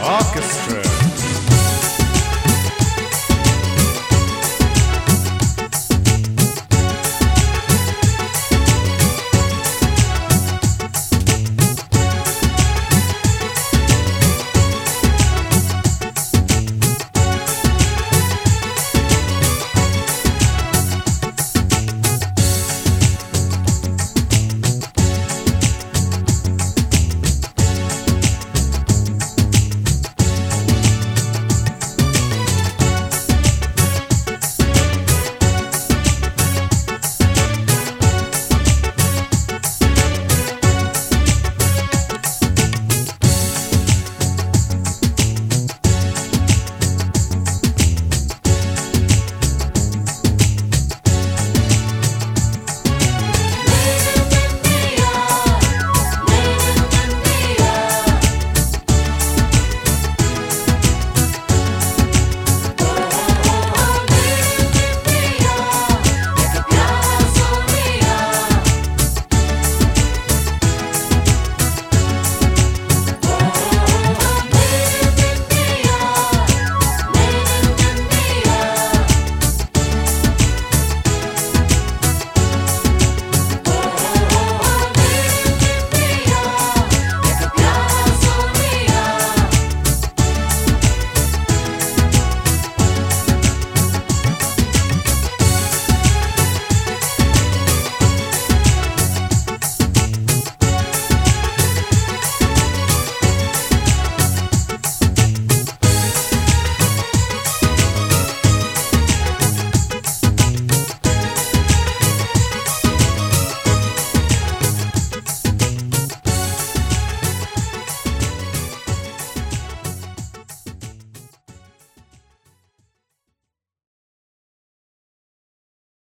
Orchestra. 0.00 1.07